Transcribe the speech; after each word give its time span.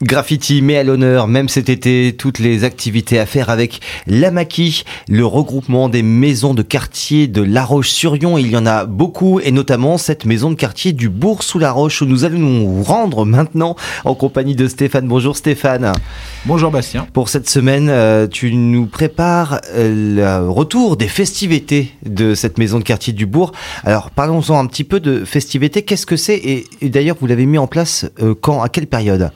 Graffiti 0.00 0.62
met 0.62 0.76
à 0.76 0.84
l'honneur, 0.84 1.26
même 1.26 1.48
cet 1.48 1.68
été, 1.68 2.14
toutes 2.16 2.38
les 2.38 2.62
activités 2.62 3.18
à 3.18 3.26
faire 3.26 3.50
avec 3.50 3.80
l'AMAKI, 4.06 4.84
le 5.08 5.26
regroupement 5.26 5.88
des 5.88 6.04
maisons 6.04 6.54
de 6.54 6.62
quartier 6.62 7.26
de 7.26 7.42
La 7.42 7.64
Roche-sur-Yon. 7.64 8.38
Il 8.38 8.48
y 8.48 8.56
en 8.56 8.64
a 8.64 8.84
beaucoup, 8.84 9.40
et 9.40 9.50
notamment 9.50 9.98
cette 9.98 10.24
maison 10.24 10.50
de 10.50 10.54
quartier 10.54 10.92
du 10.92 11.08
Bourg-sous-la-Roche, 11.08 12.00
où 12.00 12.04
nous 12.04 12.24
allons 12.24 12.38
nous 12.38 12.82
rendre 12.84 13.24
maintenant 13.24 13.74
en 14.04 14.14
compagnie 14.14 14.54
de 14.54 14.68
Stéphane. 14.68 15.08
Bonjour 15.08 15.36
Stéphane. 15.36 15.92
Bonjour 16.46 16.70
Bastien. 16.70 17.08
Pour 17.12 17.28
cette 17.28 17.50
semaine, 17.50 17.88
euh, 17.90 18.28
tu 18.28 18.54
nous 18.54 18.86
prépares 18.86 19.60
euh, 19.74 20.44
le 20.44 20.48
retour 20.48 20.96
des 20.96 21.08
festivités 21.08 21.92
de 22.06 22.36
cette 22.36 22.58
maison 22.58 22.78
de 22.78 22.84
quartier 22.84 23.12
du 23.12 23.26
Bourg. 23.26 23.50
Alors 23.82 24.12
parlons-en 24.12 24.60
un 24.60 24.66
petit 24.66 24.84
peu 24.84 25.00
de 25.00 25.24
festivités. 25.24 25.82
Qu'est-ce 25.82 26.06
que 26.06 26.16
c'est? 26.16 26.36
Et, 26.36 26.88
d'ailleurs, 26.88 27.16
vous 27.20 27.26
l'avez 27.26 27.46
mis 27.46 27.58
en 27.58 27.66
place 27.66 28.06
euh, 28.22 28.36
quand? 28.40 28.62
À 28.62 28.68
quelle 28.68 28.86
période? 28.86 29.32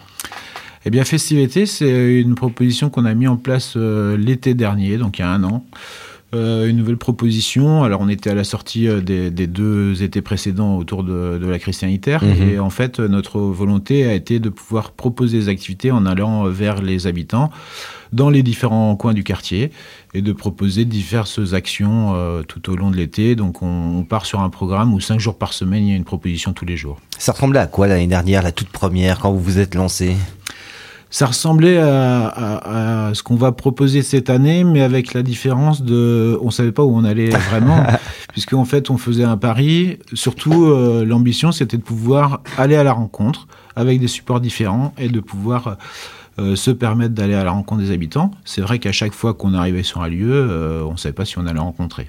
Eh 0.85 0.91
bien, 0.91 1.05
Festivité, 1.05 1.67
c'est 1.67 2.21
une 2.21 2.35
proposition 2.35 2.91
qu'on 2.91 3.05
a 3.05 3.15
mis 3.15 3.29
en 3.29 3.37
place 3.37 3.75
euh, 3.77 4.17
l'été 4.17 4.55
dernier, 4.55 4.97
donc 4.99 5.19
il 5.19 5.23
y 5.23 5.25
a 5.25 5.31
un 5.31 5.45
an. 5.45 5.65
Euh, 6.35 6.67
une 6.67 6.79
nouvelle 6.79 6.97
proposition. 6.97 7.85
Alors, 7.85 8.01
on 8.01 8.09
était 8.09 8.31
à 8.31 8.35
la 8.35 8.43
sortie 8.43 8.89
euh, 8.89 9.03
des, 9.03 9.47
deux 9.47 10.03
étés 10.03 10.23
précédents 10.23 10.79
autour 10.79 11.05
de, 11.05 11.39
la 11.39 11.59
crise 11.59 11.77
sanitaire. 11.77 12.25
Mhm. 12.25 12.49
Et 12.49 12.59
en 12.59 12.71
fait, 12.71 13.01
notre 13.01 13.39
volonté 13.39 14.07
a 14.07 14.15
été 14.15 14.41
de 14.41 14.49
pouvoir 14.49 14.93
proposer 14.93 15.39
des 15.41 15.49
activités 15.51 15.91
en 15.91 16.07
allant 16.07 16.45
vers 16.45 16.81
les 16.81 17.07
habitants 17.07 17.51
dans 18.15 18.31
les 18.31 18.43
différents 18.43 18.97
coins 18.97 19.13
du 19.13 19.25
quartier 19.25 19.73
et 20.15 20.23
de 20.23 20.33
proposer 20.33 20.87
diverses 20.87 21.53
actions 21.53 22.15
tout 22.49 22.71
au 22.71 22.77
long 22.77 22.91
de 22.91 22.97
l'été. 22.97 23.37
Donc, 23.37 23.63
on, 23.63 23.99
on, 23.99 24.05
part 24.05 24.25
sur 24.25 24.41
un 24.41 24.49
programme 24.49 24.95
où 24.95 25.01
cinq 25.01 25.21
jours 25.21 25.37
par 25.37 25.53
semaine, 25.53 25.85
il 25.85 25.91
y 25.91 25.93
a 25.93 25.97
une 25.97 26.05
proposition 26.05 26.55
tous 26.55 26.65
les 26.65 26.79
jours. 26.79 26.99
Ça 27.19 27.33
ressemblait 27.33 27.61
à 27.61 27.67
quoi 27.67 27.87
l'année 27.87 28.07
dernière, 28.07 28.43
la 28.43 28.53
toute 28.53 28.69
première, 28.69 29.19
quand 29.19 29.33
vous 29.33 29.41
vous 29.41 29.59
êtes 29.59 29.75
lancé? 29.75 30.17
Ça 31.13 31.27
ressemblait 31.27 31.77
à, 31.77 33.11
ce 33.13 33.23
qu'on 33.23 33.37
va 33.37 33.53
proposer 33.53 34.01
cette 34.01 34.31
année, 34.31 34.65
mais 34.65 34.81
avec 34.81 35.13
la 35.13 35.23
différence 35.23 35.83
de, 35.83 36.39
on 36.41 36.51
savait 36.51 36.73
pas 36.73 36.83
où 36.83 36.97
on 36.97 37.05
allait 37.05 37.29
vraiment, 37.29 37.85
puisqu'en 38.33 38.65
fait 38.65 38.89
on 38.89 38.97
faisait 38.97 39.23
un 39.23 39.37
pari. 39.37 39.99
Surtout, 40.15 40.65
euh, 40.65 41.05
l'ambition 41.05 41.53
c'était 41.53 41.77
de 41.77 41.83
pouvoir 41.83 42.41
aller 42.57 42.77
à 42.77 42.83
la 42.83 42.95
rencontre 42.95 43.47
avec 43.77 44.01
des 44.01 44.09
supports 44.09 44.41
différents 44.41 44.95
et 44.97 45.09
de 45.09 45.21
pouvoir 45.21 45.77
euh, 46.39 46.57
se 46.57 46.71
permettre 46.71 47.15
d'aller 47.15 47.35
à 47.35 47.45
la 47.45 47.51
rencontre 47.51 47.83
des 47.83 47.91
habitants. 47.91 48.31
C'est 48.47 48.63
vrai 48.63 48.79
qu'à 48.79 48.93
chaque 48.93 49.13
fois 49.13 49.35
qu'on 49.35 49.53
arrivait 49.53 49.83
sur 49.83 50.01
un 50.01 50.09
lieu, 50.09 50.33
euh, 50.33 50.83
on 50.83 50.93
ne 50.93 50.97
savait 50.97 51.13
pas 51.13 51.27
si 51.27 51.39
on 51.39 51.47
allait 51.47 51.61
rencontrer. 51.61 52.07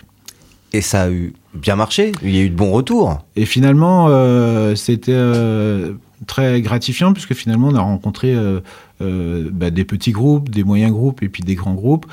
Et 0.72 0.80
ça 0.80 1.04
a 1.04 1.10
eu 1.10 1.34
bien 1.54 1.76
marché, 1.76 2.14
il 2.24 2.34
y 2.34 2.40
a 2.40 2.42
eu 2.42 2.50
de 2.50 2.56
bons 2.56 2.72
retours. 2.72 3.20
Et 3.36 3.46
finalement, 3.46 4.08
c'était 4.76 5.14
très 6.26 6.62
gratifiant 6.62 7.14
puisque 7.14 7.34
finalement 7.34 7.70
on 7.70 7.76
a 7.76 7.82
rencontré 7.82 8.34
euh, 8.34 8.60
euh, 9.02 9.50
bah, 9.52 9.70
des 9.70 9.86
petits 9.86 10.12
groupes, 10.12 10.50
des 10.50 10.64
moyens 10.64 10.92
groupes 10.92 11.24
et 11.24 11.30
puis 11.30 11.44
des 11.44 11.56
grands 11.56 11.74
groupes 11.74 12.06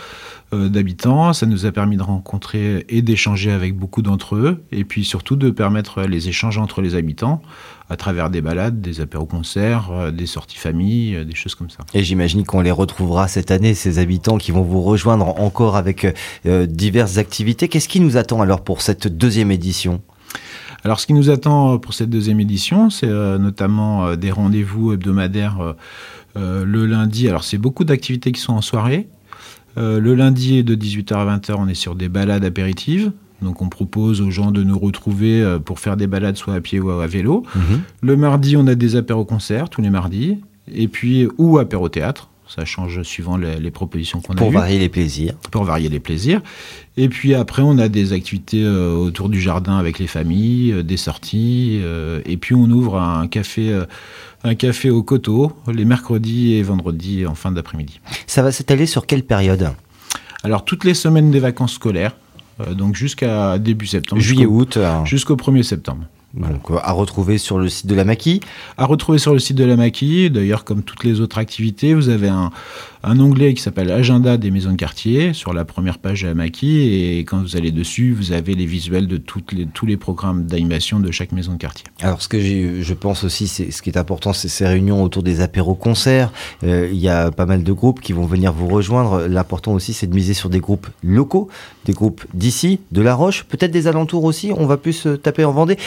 euh, 0.53 0.69
d'habitants. 0.69 1.33
Ça 1.33 1.47
nous 1.47 1.67
a 1.67 1.73
permis 1.73 1.97
de 1.97 2.03
rencontrer 2.03 2.85
et 2.89 3.03
d'échanger 3.03 3.51
avec 3.51 3.77
beaucoup 3.77 4.03
d'entre 4.03 4.37
eux 4.37 4.63
et 4.73 4.85
puis 4.85 5.05
surtout 5.05 5.37
de 5.37 5.51
permettre 5.51 6.03
les 6.03 6.29
échanges 6.29 6.59
entre 6.59 6.83
les 6.83 6.95
habitants 6.95 7.43
à 7.89 7.97
travers 7.97 8.31
des 8.31 8.41
balades, 8.41 8.81
des 8.81 9.01
apéros-concerts, 9.01 10.13
des 10.13 10.27
sorties 10.27 10.59
famille, 10.59 11.25
des 11.27 11.35
choses 11.35 11.57
comme 11.57 11.71
ça. 11.71 11.79
Et 11.93 12.05
j'imagine 12.05 12.45
qu'on 12.45 12.61
les 12.61 12.71
retrouvera 12.71 13.27
cette 13.27 13.51
année, 13.51 13.75
ces 13.75 13.99
habitants 13.99 14.39
qui 14.39 14.53
vont 14.53 14.63
vous 14.63 14.81
rejoindre 14.81 15.41
encore 15.41 15.75
avec 15.75 16.07
diverses 16.45 17.19
activités. 17.19 17.67
Qu'est-ce 17.67 17.89
qui 17.89 17.99
nous 17.99 18.17
attend 18.17 18.43
alors 18.43 18.63
pour 18.63 18.81
cette 18.81 19.09
deuxième 19.09 19.51
édition? 19.51 20.01
Alors, 20.85 21.01
ce 21.01 21.07
qui 21.07 21.13
nous 21.13 21.31
attend 21.31 21.79
pour 21.79 21.95
cette 21.95 22.11
deuxième 22.11 22.41
édition, 22.41 22.91
c'est 22.91 23.09
euh, 23.09 23.39
notamment 23.39 24.07
euh, 24.07 24.17
des 24.17 24.31
rendez-vous 24.31 24.93
hebdomadaires 24.93 25.75
euh, 26.37 26.65
le 26.65 26.87
lundi. 26.87 27.29
Alors, 27.29 27.45
c'est 27.45 27.59
beaucoup 27.59 27.85
d'activités 27.85 28.33
qui 28.33 28.41
sont 28.41 28.55
en 28.55 28.63
soirée. 28.63 29.09
le 29.77 30.15
lundi, 30.15 30.65
de 30.65 30.75
18h 30.75 31.15
à 31.15 31.37
20h, 31.37 31.55
on 31.59 31.69
est 31.69 31.75
sur 31.75 31.95
des 31.95 32.09
balades 32.09 32.45
apéritives. 32.45 33.13
Donc, 33.43 33.63
on 33.63 33.69
propose 33.69 34.21
aux 34.21 34.31
gens 34.31 34.51
de 34.51 34.63
nous 34.63 34.79
retrouver 34.79 35.59
pour 35.65 35.81
faire 35.81 35.97
des 35.97 36.07
balades 36.07 36.37
soit 36.37 36.55
à 36.55 36.61
pied 36.61 36.79
ou 36.79 36.91
à 36.91 37.07
vélo. 37.07 37.45
Mhm. 37.55 37.81
Le 38.03 38.17
mardi, 38.17 38.57
on 38.57 38.67
a 38.67 38.75
des 38.75 38.97
apéros-concerts 38.97 39.71
tous 39.71 39.81
les 39.81 39.91
mardis. 39.91 40.39
Et 40.73 40.89
puis, 40.89 41.27
ou 41.39 41.59
apéro-théâtre. 41.59 42.30
Ça 42.55 42.65
change 42.65 43.03
suivant 43.03 43.37
les, 43.37 43.71
propositions 43.71 44.21
qu'on 44.21 44.33
a 44.33 44.37
Pour 44.37 44.51
varier 44.51 44.81
les 44.81 44.89
plaisirs. 44.89 45.35
Pour 45.53 45.63
varier 45.63 45.89
les 45.89 46.01
plaisirs. 46.01 46.41
Et 46.97 47.09
puis 47.09 47.33
après, 47.33 47.63
on 47.63 47.79
a 47.79 47.89
des 47.89 48.13
activités 48.13 48.65
euh, 48.65 48.93
autour 48.93 49.29
du 49.29 49.41
jardin 49.41 49.79
avec 49.79 50.01
les 50.01 50.09
familles, 50.09 50.73
euh, 50.73 50.83
des 50.83 50.97
sorties. 50.97 51.81
Euh, 51.81 52.21
et 52.27 52.37
puis 52.37 52.57
on 52.57 52.65
ouvre 52.65 52.99
un 52.99 53.29
café, 53.29 53.79
un 54.43 54.55
café 54.57 54.91
au 54.91 55.05
coteau 55.05 55.53
les 55.73 55.85
mercredis 55.85 56.55
et 56.55 56.63
vendredis 56.65 57.25
en 57.25 57.37
fin 57.37 57.53
d'après-midi. 57.53 58.01
Ça 58.27 58.43
va 58.43 58.51
s'étaler 58.51 58.87
sur 58.87 59.07
quelle 59.07 59.23
période? 59.23 59.71
Alors 60.43 60.65
toutes 60.65 60.85
les 60.85 60.95
semaines 60.95 61.31
des 61.31 61.41
vacances 61.41 61.75
scolaires, 61.75 62.17
donc 62.73 62.97
jusqu'à 62.97 63.59
début 63.59 63.87
septembre. 63.87 64.21
Juillet-août. 64.21 64.77
Jusqu'au 65.05 65.37
1er 65.37 65.63
septembre. 65.63 66.05
Donc, 66.35 66.71
euh, 66.71 66.79
à 66.83 66.93
retrouver 66.93 67.39
sur 67.39 67.59
le 67.59 67.69
site 67.69 67.87
de 67.87 67.95
la 67.95 68.05
Maquis 68.05 68.41
À 68.77 68.87
retrouver 68.87 69.19
sur 69.19 69.33
le 69.33 69.41
site 69.41 69.57
de 69.57 69.65
la 69.65 69.77
Maquis. 69.77 70.31
D'ailleurs, 70.31 70.65
comme 70.65 70.83
toutes 70.83 71.05
les 71.05 71.21
autres 71.21 71.39
activités, 71.39 71.95
vous 71.95 72.09
avez 72.09 72.29
un, 72.29 72.51
un 73.03 73.19
onglet 73.19 73.55
qui 73.55 73.63
s'appelle 73.63 73.91
Agenda 73.91 74.37
des 74.37 74.51
maisons 74.51 74.73
de 74.73 74.77
quartier 74.77 75.33
sur 75.33 75.53
la 75.53 75.65
première 75.65 75.99
page 75.99 76.25
la 76.25 76.35
Maquis. 76.35 76.81
Et 76.81 77.19
quand 77.21 77.41
vous 77.41 77.57
allez 77.57 77.73
dessus, 77.73 78.13
vous 78.13 78.33
avez 78.33 78.55
les 78.55 78.67
visuels 78.67 79.07
de 79.07 79.21
les, 79.53 79.67
tous 79.67 79.87
les 79.87 79.97
programmes 79.97 80.47
d'animation 80.47 81.01
de 81.01 81.11
chaque 81.11 81.33
maison 81.33 81.53
de 81.53 81.59
quartier. 81.59 81.87
Alors, 82.03 82.21
ce 82.21 82.29
que 82.29 82.39
je 82.41 82.95
pense 82.95 83.25
aussi, 83.25 83.49
c'est 83.49 83.71
ce 83.71 83.83
qui 83.83 83.91
est 83.91 83.97
important, 83.97 84.33
c'est 84.33 84.49
ces 84.49 84.67
réunions 84.67 85.03
autour 85.03 85.23
des 85.23 85.41
apéros-concerts. 85.41 86.33
Euh, 86.65 86.89
il 86.93 86.99
y 86.99 87.09
a 87.09 87.31
pas 87.31 87.47
mal 87.47 87.63
de 87.63 87.73
groupes 87.73 88.01
qui 88.01 88.13
vont 88.13 88.27
venir 88.27 88.53
vous 88.53 88.69
rejoindre. 88.69 89.27
L'important 89.27 89.73
aussi, 89.73 89.93
c'est 89.93 90.07
de 90.07 90.15
miser 90.15 90.35
sur 90.35 90.51
des 90.51 90.61
groupes 90.61 90.89
locaux, 91.03 91.49
des 91.87 91.93
groupes 91.93 92.25
d'ici, 92.35 92.81
de 92.93 93.01
La 93.01 93.15
Roche, 93.15 93.45
peut-être 93.45 93.71
des 93.71 93.87
alentours 93.87 94.25
aussi. 94.25 94.53
On 94.57 94.67
va 94.67 94.77
plus 94.77 95.07
taper 95.23 95.45
en 95.45 95.53
Vendée. 95.53 95.79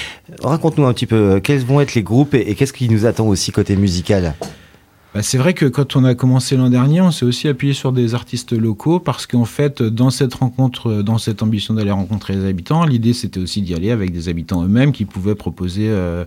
Raconte-nous 0.43 0.85
un 0.85 0.93
petit 0.93 1.05
peu, 1.05 1.15
euh, 1.15 1.39
quels 1.39 1.59
vont 1.59 1.79
être 1.79 1.93
les 1.93 2.03
groupes 2.03 2.33
et, 2.33 2.55
qu'est-ce 2.55 2.73
qui 2.73 2.89
nous 2.89 3.05
attend 3.05 3.27
aussi 3.27 3.51
côté 3.51 3.75
musical? 3.75 4.33
Bah, 5.13 5.21
c'est 5.21 5.37
vrai 5.37 5.53
que 5.53 5.65
quand 5.65 5.95
on 5.95 6.03
a 6.03 6.15
commencé 6.15 6.57
l'an 6.57 6.69
dernier, 6.69 7.01
on 7.01 7.11
s'est 7.11 7.25
aussi 7.25 7.47
appuyé 7.47 7.73
sur 7.73 7.91
des 7.91 8.15
artistes 8.15 8.51
locaux 8.51 8.99
parce 8.99 9.27
qu'en 9.27 9.45
fait, 9.45 9.83
dans 9.83 10.09
cette 10.09 10.33
rencontre, 10.33 11.01
dans 11.01 11.17
cette 11.17 11.43
ambition 11.43 11.73
d'aller 11.73 11.91
rencontrer 11.91 12.35
les 12.35 12.45
habitants, 12.45 12.83
l'idée 12.85 13.13
c'était 13.13 13.39
aussi 13.39 13.61
d'y 13.61 13.73
aller 13.73 13.91
avec 13.91 14.11
des 14.11 14.29
habitants 14.29 14.63
eux-mêmes 14.63 14.91
qui 14.91 15.05
pouvaient 15.05 15.35
proposer 15.35 15.87
euh, 15.89 16.25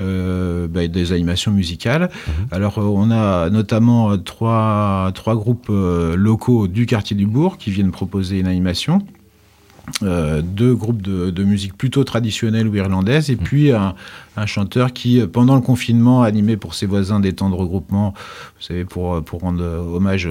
euh, 0.00 0.66
bah, 0.66 0.86
des 0.88 1.12
animations 1.12 1.52
musicales. 1.52 2.10
Mhm. 2.26 2.46
Alors, 2.50 2.78
on 2.78 3.10
a 3.10 3.50
notamment 3.50 4.16
trois, 4.16 5.10
trois 5.14 5.34
groupes 5.34 5.70
locaux 5.70 6.68
du 6.68 6.86
quartier 6.86 7.16
du 7.16 7.26
Bourg 7.26 7.58
qui 7.58 7.70
viennent 7.70 7.90
proposer 7.90 8.38
une 8.38 8.46
animation. 8.46 9.00
Euh, 10.04 10.42
deux 10.42 10.74
groupes 10.76 11.02
de, 11.02 11.42
musique 11.42 11.76
plutôt 11.76 12.04
traditionnelle 12.04 12.68
ou 12.68 12.76
irlandaise, 12.76 13.30
et 13.30 13.34
mm. 13.34 13.38
puis 13.38 13.72
un, 13.72 13.94
chanteur 14.46 14.92
qui, 14.92 15.20
pendant 15.26 15.56
le 15.56 15.60
confinement, 15.60 16.22
animé 16.22 16.56
pour 16.56 16.74
ses 16.74 16.86
voisins 16.86 17.20
des 17.20 17.32
temps 17.32 17.50
de 17.50 17.54
regroupement, 17.54 18.14
vous 18.16 18.62
savez, 18.62 18.84
pour, 18.84 19.22
pour 19.24 19.40
rendre 19.40 19.64
hommage 19.64 20.28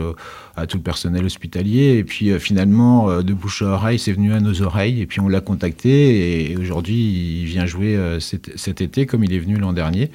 à 0.56 0.68
tout 0.68 0.78
le 0.78 0.84
personnel 0.84 1.26
hospitalier. 1.26 1.98
Et 1.98 2.04
puis 2.04 2.32
euh, 2.32 2.40
finalement, 2.40 3.10
euh, 3.10 3.22
de 3.22 3.34
bouche 3.34 3.62
à 3.62 3.68
oreille, 3.68 4.00
c'est 4.00 4.14
venu 4.14 4.34
à 4.34 4.40
nos 4.40 4.62
oreilles, 4.62 5.02
et 5.02 5.06
puis 5.06 5.20
on 5.20 5.28
l'a 5.28 5.42
contacté, 5.42 6.52
et, 6.52 6.58
aujourd'hui, 6.58 7.42
il 7.42 7.46
vient 7.46 7.66
jouer 7.66 7.98
cet, 8.20 8.58
cet, 8.58 8.82
été 8.82 9.06
comme 9.06 9.24
il 9.24 9.34
est 9.34 9.40
venu 9.40 9.58
l'an 9.58 9.74
dernier. 9.74 10.12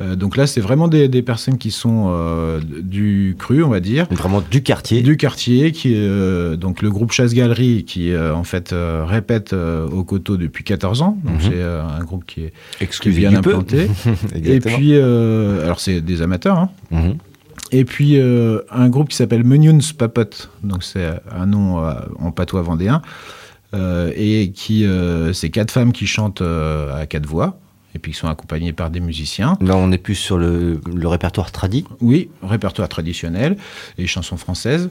Euh, 0.00 0.14
donc 0.14 0.36
là, 0.36 0.46
c'est 0.46 0.60
vraiment 0.60 0.88
des, 0.88 1.08
personnes 1.22 1.58
qui 1.58 1.70
sont 1.70 2.06
euh, 2.08 2.60
du 2.60 3.34
cru, 3.38 3.62
on 3.62 3.68
va 3.68 3.80
dire. 3.80 4.06
Vraiment 4.10 4.42
du 4.50 4.62
quartier. 4.62 5.02
Du 5.02 5.16
quartier, 5.16 5.72
qui 5.72 5.94
euh, 5.94 6.56
donc 6.56 6.82
le 6.82 6.90
groupe 6.90 7.12
Chasse-Galerie, 7.12 7.84
qui 7.84 8.16
en 8.16 8.44
fait 8.44 8.74
répète 8.74 9.52
au 9.52 10.04
coteau 10.04 10.36
depuis 10.36 10.64
14 10.64 11.02
ans. 11.02 11.18
Donc 11.24 11.42
mhm. 11.42 11.50
c'est 11.50 11.62
un 11.62 12.04
groupe 12.04 12.24
qui 12.26 12.44
est 12.44 13.08
bien 13.08 13.34
implanté. 13.34 13.88
Et 14.34 14.60
puis, 14.60 14.96
alors 14.96 15.80
c'est 15.80 16.00
des 16.00 16.22
amateurs. 16.22 16.58
Hein. 16.58 16.70
Mhm. 16.90 17.16
Et 17.72 17.84
puis 17.84 18.20
un 18.20 18.88
groupe 18.88 19.08
qui 19.08 19.16
s'appelle 19.16 19.44
Menuns 19.44 19.92
Papot, 19.96 20.48
donc 20.62 20.84
c'est 20.84 21.10
un 21.34 21.46
nom 21.46 21.78
en 22.18 22.30
patois 22.30 22.62
vendéen, 22.62 23.02
et 23.74 24.52
qui 24.54 24.86
c'est 25.32 25.50
quatre 25.50 25.70
femmes 25.70 25.92
qui 25.92 26.06
chantent 26.06 26.42
à 26.42 27.06
quatre 27.06 27.26
voix 27.26 27.58
et 27.96 27.98
puis 27.98 28.12
qui 28.12 28.18
sont 28.18 28.28
accompagnés 28.28 28.74
par 28.74 28.90
des 28.90 29.00
musiciens. 29.00 29.56
Là, 29.62 29.74
on 29.76 29.90
est 29.90 29.98
plus 29.98 30.14
sur 30.14 30.36
le, 30.36 30.78
répertoire 31.04 31.50
tradit 31.50 31.84
Oui, 32.00 32.28
répertoire 32.42 32.88
traditionnel 32.88 33.56
et 33.96 34.06
chansons 34.06 34.36
françaises. 34.36 34.90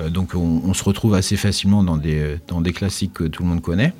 Euh, 0.00 0.08
donc, 0.08 0.34
on, 0.34 0.72
se 0.72 0.82
retrouve 0.82 1.14
assez 1.14 1.36
facilement 1.36 1.82
dans 1.82 1.98
des, 1.98 2.38
dans 2.48 2.62
des 2.62 2.72
classiques 2.72 3.12
que 3.12 3.24
tout 3.24 3.42
le 3.42 3.50
monde 3.50 3.60
connaît. 3.60 3.92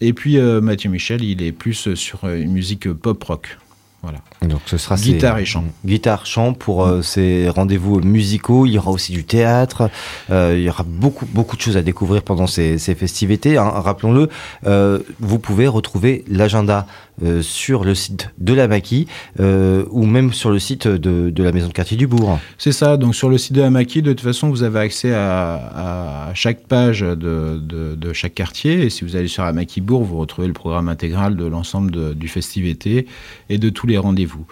Et 0.00 0.12
puis, 0.12 0.38
euh, 0.38 0.60
Mathieu 0.60 0.90
Michel, 0.90 1.22
il 1.24 1.42
est 1.42 1.52
plus 1.52 1.94
sur 1.94 2.26
une 2.28 2.52
musique 2.52 2.90
pop-rock. 2.92 3.58
Voilà. 4.02 4.18
Donc 4.54 4.62
ce 4.66 4.78
sera 4.78 4.94
guitare 4.94 5.38
et 5.38 5.44
chant. 5.44 5.64
Guitare, 5.84 6.26
chant 6.26 6.52
pour 6.52 6.86
euh, 6.86 7.02
ces 7.02 7.48
rendez-vous 7.48 7.98
musicaux. 7.98 8.66
Il 8.66 8.72
y 8.74 8.78
aura 8.78 8.92
aussi 8.92 9.10
du 9.10 9.24
théâtre. 9.24 9.90
Euh, 10.30 10.54
il 10.56 10.62
y 10.62 10.68
aura 10.68 10.84
beaucoup 10.84 11.26
beaucoup 11.26 11.56
de 11.56 11.60
choses 11.60 11.76
à 11.76 11.82
découvrir 11.82 12.22
pendant 12.22 12.46
ces, 12.46 12.78
ces 12.78 12.94
festivités. 12.94 13.58
Hein. 13.58 13.68
Rappelons-le, 13.68 14.28
euh, 14.64 15.00
vous 15.18 15.40
pouvez 15.40 15.66
retrouver 15.66 16.24
l'agenda 16.28 16.86
euh, 17.22 17.42
sur 17.42 17.84
le 17.84 17.94
site 17.94 18.30
de 18.38 18.54
la 18.54 18.66
Maquis 18.66 19.06
euh, 19.38 19.84
ou 19.90 20.04
même 20.04 20.32
sur 20.32 20.50
le 20.50 20.58
site 20.58 20.88
de, 20.88 21.30
de, 21.30 21.42
la 21.44 21.52
maison 21.52 21.68
de 21.68 21.72
quartier 21.72 21.96
du 21.96 22.08
Bourg. 22.08 22.40
C'est 22.58 22.72
ça. 22.72 22.96
Donc 22.96 23.14
sur 23.14 23.28
le 23.28 23.38
site 23.38 23.52
de 23.52 23.60
la 23.60 23.70
Maquis, 23.70 24.02
de 24.02 24.12
toute 24.12 24.20
façon, 24.20 24.48
vous 24.50 24.64
avez 24.64 24.80
accès 24.80 25.14
à, 25.14 26.28
à 26.28 26.34
chaque 26.34 26.66
page 26.66 27.02
de, 27.02 27.14
de, 27.14 27.94
de, 27.94 28.12
chaque 28.12 28.34
quartier. 28.34 28.82
Et 28.82 28.90
si 28.90 29.04
vous 29.04 29.14
allez 29.14 29.28
sur 29.28 29.44
la 29.44 29.52
Maquis 29.52 29.80
Bourg, 29.80 30.02
vous 30.02 30.18
retrouvez 30.18 30.48
le 30.48 30.54
programme 30.54 30.88
intégral 30.88 31.36
de 31.36 31.44
l'ensemble 31.44 32.16
du 32.16 32.26
festivités 32.26 33.06
et 33.48 33.58
de 33.58 33.68
tous 33.68 33.86
les 33.86 33.96
rendez-vous. 33.96 34.43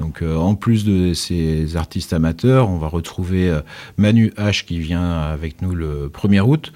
Donc 0.00 0.22
euh, 0.22 0.36
en 0.36 0.54
plus 0.54 0.84
de 0.84 1.14
ces 1.14 1.76
artistes 1.76 2.12
amateurs, 2.12 2.68
on 2.68 2.78
va 2.78 2.88
retrouver 2.88 3.48
euh, 3.48 3.60
Manu 3.96 4.32
H 4.36 4.64
qui 4.64 4.78
vient 4.78 5.12
avec 5.12 5.62
nous 5.62 5.74
le 5.74 6.10
1er 6.12 6.40
août. 6.40 6.72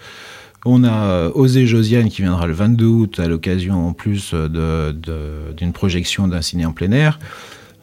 On 0.64 0.84
a 0.84 1.04
euh, 1.04 1.30
Osé 1.34 1.66
Josiane 1.66 2.08
qui 2.08 2.22
viendra 2.22 2.46
le 2.46 2.52
22 2.52 2.86
août 2.86 3.20
à 3.20 3.28
l'occasion 3.28 3.88
en 3.88 3.92
plus 3.92 4.34
d'une 4.34 5.72
projection 5.72 6.28
d'un 6.28 6.42
ciné 6.42 6.66
en 6.66 6.72
plein 6.72 6.92
air. 6.92 7.18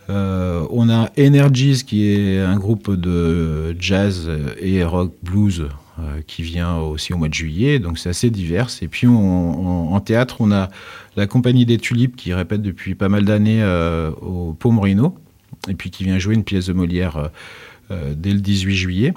On 0.08 0.90
a 0.90 1.10
Energies 1.18 1.84
qui 1.86 2.06
est 2.08 2.40
un 2.40 2.58
groupe 2.58 2.92
de 2.92 3.76
jazz 3.80 4.30
et 4.60 4.84
rock 4.84 5.14
blues 5.24 5.68
euh, 6.00 6.22
qui 6.28 6.42
vient 6.42 6.78
aussi 6.78 7.14
au 7.14 7.18
mois 7.18 7.30
de 7.30 7.34
juillet, 7.34 7.80
donc 7.80 7.98
c'est 7.98 8.10
assez 8.10 8.30
divers. 8.30 8.70
Et 8.82 8.88
puis 8.88 9.08
on, 9.08 9.90
on, 9.90 9.94
en 9.94 10.00
théâtre, 10.02 10.38
on 10.40 10.52
a 10.52 10.70
la 11.16 11.28
compagnie 11.28 11.66
des 11.66 11.78
Tulipes 11.78 12.16
qui 12.16 12.34
répète 12.34 12.62
depuis 12.62 12.96
pas 12.96 13.10
mal 13.10 13.26
d'années 13.26 13.64
euh, 13.64 14.12
au 14.22 14.54
Pomorino, 14.54 15.16
et 15.70 15.74
puis 15.74 15.92
qui 15.92 16.04
vient 16.04 16.20
jouer 16.20 16.36
une 16.36 16.44
pièce 16.44 16.66
de 16.66 16.74
Molière 16.74 17.30
euh, 17.92 18.14
dès 18.16 18.32
le 18.32 18.40
18 18.40 18.76
juillet. 18.76 19.14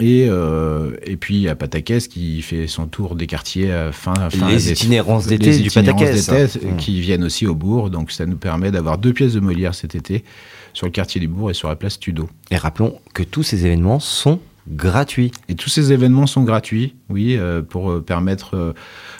Et, 0.00 0.26
euh, 0.28 0.96
et 1.04 1.16
puis 1.16 1.36
il 1.36 1.40
y 1.42 1.48
a 1.48 1.54
Patakès 1.54 2.08
qui 2.08 2.42
fait 2.42 2.66
son 2.66 2.86
tour 2.86 3.14
des 3.14 3.26
quartiers 3.26 3.72
à 3.72 3.92
fin, 3.92 4.14
fin 4.30 4.48
les 4.48 4.72
itinérances 4.72 5.26
d'été 5.26 5.56
du 5.58 5.70
Patakès 5.70 6.28
mmh. 6.28 6.76
qui 6.76 7.00
viennent 7.00 7.24
aussi 7.24 7.46
au 7.46 7.54
bourg. 7.54 7.90
Donc 7.90 8.10
ça 8.10 8.26
nous 8.26 8.36
permet 8.36 8.70
d'avoir 8.70 8.98
deux 8.98 9.12
pièces 9.12 9.34
de 9.34 9.40
Molière 9.40 9.74
cet 9.74 9.94
été 9.94 10.24
sur 10.72 10.86
le 10.86 10.92
quartier 10.92 11.20
du 11.20 11.28
bourg 11.28 11.50
et 11.50 11.54
sur 11.54 11.68
la 11.68 11.76
place 11.76 11.98
Tudo. 11.98 12.28
Et 12.50 12.56
rappelons 12.56 12.98
que 13.14 13.22
tous 13.22 13.42
ces 13.42 13.66
événements 13.66 14.00
sont 14.00 14.40
gratuits. 14.70 15.32
Et 15.48 15.54
tous 15.54 15.68
ces 15.68 15.92
événements 15.92 16.26
sont 16.26 16.42
gratuits, 16.42 16.94
oui, 17.08 17.36
euh, 17.36 17.62
pour 17.62 17.90
euh, 17.90 18.00
permettre 18.00 18.54
euh, 18.54 18.72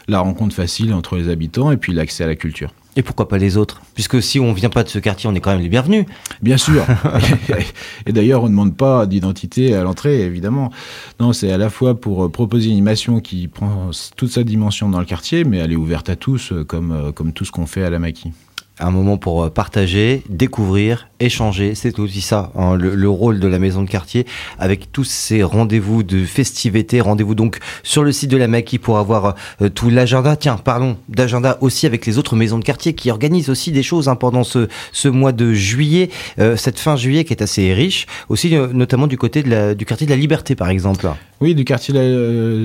la 0.07 0.21
rencontre 0.21 0.55
facile 0.55 0.93
entre 0.93 1.17
les 1.17 1.29
habitants 1.29 1.71
et 1.71 1.77
puis 1.77 1.93
l'accès 1.93 2.25
à 2.25 2.27
la 2.27 2.37
culture. 2.37 2.73
Et 2.97 3.03
pourquoi 3.03 3.29
pas 3.29 3.39
les 3.39 3.57
autres? 3.57 3.81
Puisque 3.95 4.21
si 4.21 4.41
on 4.41 4.53
vient 4.53 4.71
pas 4.71 4.83
de 4.83 4.89
ce 4.89 4.99
quartier, 4.99 5.31
on 5.31 5.35
est 5.35 5.41
quand 5.41 5.53
même 5.53 5.61
les 5.61 5.69
bienvenus. 5.69 6.05
Bien 6.43 6.57
sûr. 6.57 6.85
et 8.07 8.13
d'ailleurs, 8.13 8.43
on 8.43 8.47
ne 8.47 8.51
demande 8.51 8.77
pas 8.77 9.07
d'identité 9.07 9.75
à 9.75 9.85
l'entrée, 9.85 10.23
évidemment. 10.23 10.73
Non, 11.21 11.33
c'est 11.33 11.53
à 11.53 11.59
la 11.59 11.71
fois 11.71 12.01
pour 12.01 12.31
proposer 12.33 12.67
une 12.67 12.73
animation 12.73 13.21
qui 13.21 13.47
prend 13.47 13.91
toute 14.17 14.31
sa 14.31 14.43
dimension 14.43 14.89
dans 14.89 14.99
le 14.99 15.07
quartier, 15.07 15.45
mais 15.45 15.59
elle 15.59 15.73
est 15.73 15.77
ouverte 15.77 16.09
à 16.09 16.17
tous, 16.17 16.53
comme, 16.67 17.13
comme 17.15 17.33
tout 17.33 17.45
ce 17.45 17.53
qu'on 17.53 17.67
fait 17.67 17.85
à 17.85 17.91
la 17.91 18.01
maquis 18.01 18.33
un 18.81 18.91
moment 18.91 19.17
pour 19.17 19.45
euh, 19.45 19.51
partager, 19.51 20.23
découvrir, 20.29 21.09
échanger. 21.21 21.75
C'est 21.75 21.99
aussi 21.99 22.21
ça, 22.21 22.53
hein, 22.57 22.77
le, 22.77 22.95
le, 22.95 23.09
rôle 23.09 23.41
de 23.41 23.49
la 23.49 23.59
maison 23.59 23.83
de 23.83 23.89
quartier, 23.89 24.27
avec 24.59 24.93
tous 24.93 25.05
ces 25.05 25.43
rendez-vous 25.43 26.03
de 26.03 26.25
festivités. 26.25 27.01
Rendez-vous 27.01 27.35
donc 27.35 27.59
sur 27.83 28.05
le 28.05 28.13
site 28.13 28.31
de 28.31 28.37
la 28.37 28.49
Maquis 28.49 28.79
pour 28.79 28.99
avoir 28.99 29.35
euh, 29.63 29.69
tout 29.69 29.91
l'agenda. 29.91 30.37
Tiens, 30.37 30.57
parlons 30.57 30.97
d'agenda 31.09 31.59
aussi 31.61 31.87
avec 31.87 32.07
les 32.07 32.19
autres 32.19 32.37
maisons 32.37 32.59
de 32.59 32.65
quartier 32.65 32.95
qui 32.95 33.11
organisent 33.11 33.51
aussi 33.51 33.73
des 33.73 33.83
choses 33.83 34.09
hein, 34.09 34.17
pendant 34.17 34.45
ce, 34.45 34.69
ce 34.93 35.09
mois 35.09 35.33
de 35.33 35.53
juillet, 35.53 36.11
euh, 36.39 36.57
cette 36.57 36.79
fin 36.79 36.97
juillet 36.97 37.25
qui 37.25 37.33
est 37.33 37.43
assez 37.43 37.73
riche. 37.75 38.07
Aussi, 38.29 38.55
notamment 38.73 39.07
du 39.07 39.19
côté 39.19 39.43
du 39.43 39.85
quartier 39.85 40.07
de 40.07 40.11
la 40.11 40.17
Liberté, 40.17 40.55
par 40.55 40.69
exemple. 40.69 41.09
Oui, 41.41 41.55
du 41.55 41.65
quartier 41.65 41.95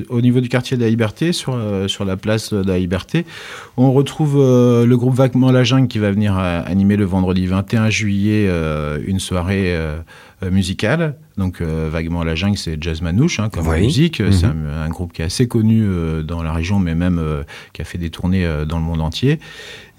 au 0.10 0.21
niveau 0.21 0.42
du 0.42 0.50
quartier 0.50 0.77
de 0.77 0.81
la 0.81 0.89
Liberté, 0.89 1.31
sur, 1.31 1.57
sur 1.88 2.06
la 2.06 2.18
place 2.18 2.54
de 2.54 2.68
la 2.68 2.80
Liberté, 2.80 3.25
on 3.77 3.94
retrouve 3.94 4.38
le 4.38 4.95
groupe 4.95 5.15
Vaguement 5.15 5.51
la 5.51 5.63
Jungle 5.63 5.88
qui 5.88 6.00
va 6.00 6.03
venir 6.12 6.38
animer 6.38 6.96
le 6.96 7.06
vendredi 7.06 7.46
21 7.46 7.90
juillet 7.90 8.50
une 9.06 9.20
soirée 9.20 9.78
musicale. 10.52 11.16
Donc 11.38 11.62
Vaguement 11.62 12.24
la 12.24 12.36
Jungle, 12.36 12.58
c'est 12.58 12.82
jazz 12.82 13.02
manouche 13.02 13.40
hein, 13.40 13.50
comme 13.50 13.68
oui. 13.68 13.82
musique. 13.82 14.22
C'est 14.32 14.46
un, 14.46 14.84
un, 14.86 14.90
groupe 14.90 15.14
qui 15.14 15.22
est 15.22 15.26
assez 15.26 15.48
connu 15.48 15.86
dans 16.24 16.44
la 16.44 16.54
région, 16.54 16.80
mais 16.80 16.96
même 16.96 17.22
qui 17.74 17.82
a 17.82 17.86
fait 17.86 17.98
des 17.98 18.10
tournées 18.10 18.48
dans 18.68 18.78
le 18.78 18.84
monde 18.84 19.02
entier. 19.02 19.40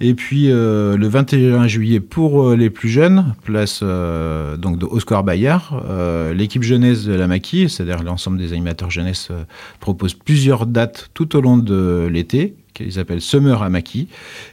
Et 0.01 0.15
puis 0.15 0.51
euh, 0.51 0.97
le 0.97 1.07
21 1.07 1.69
juillet 1.69 2.01
pour 2.01 2.43
euh, 2.43 2.57
les 2.57 2.69
plus 2.69 2.89
jeunes, 2.89 3.35
place 3.45 3.81
euh, 3.83 4.57
donc 4.57 4.79
de 4.79 4.87
Oscar 4.87 5.23
Bayard, 5.23 5.83
euh, 5.89 6.35
l'équipe 6.35 6.65
jeunesse 6.65 7.05
de 7.05 7.15
la 7.15 7.29
Maquis, 7.29 7.69
c'est-à-dire 7.69 8.03
l'ensemble 8.03 8.39
des 8.39 8.53
animateurs 8.53 8.91
jeunesse, 8.91 9.29
euh, 9.31 9.45
propose 9.79 10.15
plusieurs 10.15 10.67
dates 10.67 11.11
tout 11.15 11.37
au 11.37 11.41
long 11.41 11.57
de 11.57 12.09
l'été 12.11 12.57
qu'ils 12.75 12.99
appellent 12.99 13.21
Summer 13.21 13.63
à 13.63 13.71
Maquis. 13.71 14.09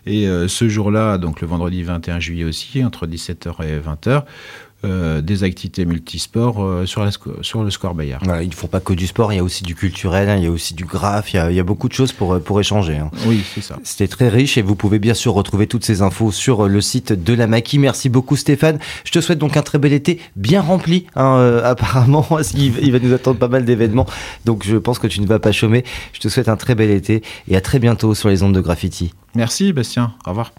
Et 0.06 0.28
euh, 0.28 0.48
ce 0.48 0.70
jour-là, 0.70 1.18
donc 1.18 1.42
le 1.42 1.48
vendredi 1.48 1.84
21 1.84 2.20
juillet 2.20 2.44
aussi, 2.44 2.84
entre 2.84 3.08
17h 3.08 3.64
et 3.66 3.80
20h, 3.80 4.24
euh, 4.84 5.22
des 5.22 5.44
activités 5.44 5.86
multisports 5.86 6.64
euh, 6.64 6.86
sur, 6.86 7.04
la, 7.04 7.12
sur 7.42 7.64
le 7.64 7.70
score 7.70 7.94
Bayard. 7.94 8.24
Voilà, 8.24 8.42
ils 8.42 8.50
ne 8.50 8.54
font 8.54 8.68
pas 8.68 8.80
que 8.80 8.94
du 8.94 9.08
sport, 9.08 9.32
il 9.32 9.36
y 9.36 9.40
a 9.40 9.44
aussi 9.44 9.64
du 9.64 9.76
culturel, 9.76 10.30
hein, 10.30 10.38
il 10.38 10.44
y 10.44 10.48
a 10.48 10.52
aussi 10.52 10.74
du 10.74 10.86
graphe, 10.86 11.34
il 11.34 11.38
y 11.38 11.40
a, 11.40 11.52
il 11.52 11.56
y 11.56 11.60
a 11.60 11.64
beaucoup 11.64 11.88
de 11.88 11.94
choses 11.94 12.12
pour, 12.12 12.40
pour 12.42 12.60
échanger. 12.60 12.98
Hein. 12.98 13.12
Oui, 13.28 13.44
c'est 13.54 13.62
ça. 13.62 13.78
C'était 13.84 14.08
très 14.08 14.30
riche 14.30 14.58
et 14.58 14.62
vous 14.62 14.76
pouvez 14.76 15.00
bien 15.00 15.14
sûr 15.14 15.34
retrouver 15.34 15.68
toutes 15.68 15.86
ces 15.86 16.02
infos 16.02 16.32
sur 16.32 16.68
le 16.68 16.82
site 16.82 17.14
de 17.14 17.34
la 17.34 17.48
Maquis. 17.48 17.80
Merci 17.80 18.10
beaucoup 18.10 18.36
Stéphane. 18.36 18.80
Je 19.04 19.12
te 19.12 19.22
souhaite 19.22 19.40
donc 19.40 19.56
un 19.56 19.62
très 19.62 19.78
bel 19.78 19.94
été 19.94 20.20
bien 20.36 20.62
rempli, 20.62 21.06
hein, 21.16 21.36
euh, 21.38 21.62
apparemment, 21.70 22.26
il, 22.56 22.78
il 22.80 22.92
va 22.92 23.00
nous 23.00 23.14
attendre 23.14 23.38
pas 23.38 23.48
mal 23.48 23.66
d'événements. 23.66 24.08
Donc 24.46 24.66
je 24.66 24.78
pense 24.78 25.00
que 25.00 25.08
tu 25.08 25.22
ne 25.22 25.28
vas 25.28 25.40
pas 25.40 25.52
chômer. 25.52 25.84
Je 26.14 26.20
te 26.20 26.28
souhaite 26.28 26.50
un 26.50 26.58
très 26.58 26.76
bel 26.76 26.90
été 26.90 27.22
et 27.48 27.56
à 27.56 27.62
très 27.62 27.80
bientôt 27.80 28.16
sur 28.16 28.30
les 28.30 28.44
ondes 28.44 28.56
de 28.56 28.62
graffiti. 28.62 29.14
Merci 29.36 29.74
Bastien, 29.74 30.14
au 30.26 30.32
revoir. 30.32 30.52